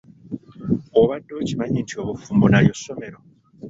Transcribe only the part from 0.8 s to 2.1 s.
Obadde okimanyi nti